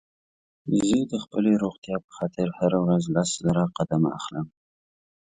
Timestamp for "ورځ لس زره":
2.85-3.63